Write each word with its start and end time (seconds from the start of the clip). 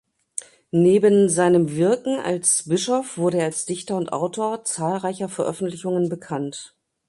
Neben 0.71 1.29
seinem 1.29 1.75
Wirken 1.75 2.17
als 2.19 2.67
Bischof 2.67 3.19
wurde 3.19 3.37
er 3.37 3.45
als 3.45 3.67
Dichter 3.67 3.97
und 3.97 4.11
Autor 4.11 4.63
zahlreicher 4.63 5.29
Veröffentlichungen 5.29 6.09
bekannt. 6.09 6.75